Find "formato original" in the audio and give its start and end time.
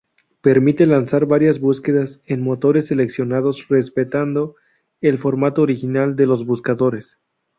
5.19-6.15